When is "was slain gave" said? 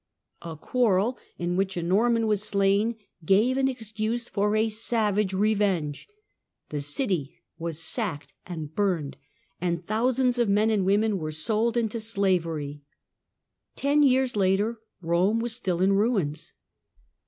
2.25-3.55